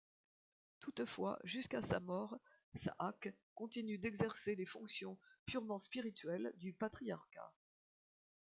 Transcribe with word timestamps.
Toutefois, 0.79 1.37
jusqu'à 1.43 1.79
sa 1.83 1.99
mort, 1.99 2.35
Sahak 2.73 3.35
continue 3.53 3.99
d’exercer 3.99 4.55
les 4.55 4.65
fonctions 4.65 5.19
purement 5.45 5.77
spirituelles 5.77 6.51
du 6.57 6.73
patriarcat. 6.73 7.53